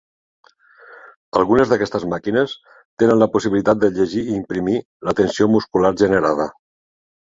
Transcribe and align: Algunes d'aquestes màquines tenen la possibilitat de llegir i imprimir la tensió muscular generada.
Algunes 1.41 1.73
d'aquestes 1.73 2.07
màquines 2.15 2.57
tenen 3.05 3.23
la 3.23 3.29
possibilitat 3.37 3.87
de 3.87 3.93
llegir 4.01 4.27
i 4.27 4.35
imprimir 4.43 4.83
la 5.09 5.19
tensió 5.25 5.55
muscular 5.57 5.97
generada. 6.07 6.55